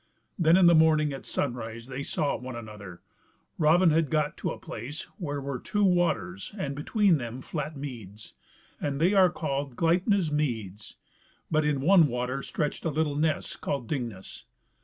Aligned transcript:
Then 0.39 0.57
in 0.57 0.65
the 0.65 0.73
morning 0.73 1.13
at 1.13 1.27
sun 1.27 1.53
rise 1.53 1.85
they 1.85 2.01
saw 2.01 2.35
one 2.35 2.55
another. 2.55 3.03
Raven 3.59 3.91
had 3.91 4.09
got 4.09 4.35
to 4.37 4.49
a 4.49 4.57
place 4.57 5.03
where 5.19 5.39
were 5.39 5.59
two 5.59 5.83
waters, 5.83 6.55
and 6.57 6.73
between 6.75 7.19
them 7.19 7.39
flat 7.43 7.77
meads, 7.77 8.33
and 8.81 8.99
they 8.99 9.13
are 9.13 9.29
called 9.29 9.75
Gleipni's 9.75 10.31
meads: 10.31 10.95
but 11.51 11.65
into 11.65 11.85
one 11.85 12.07
water 12.07 12.41
stretched 12.41 12.83
a 12.83 12.89
little 12.89 13.15
ness 13.15 13.55
called 13.55 13.87
Dingness. 13.87 14.45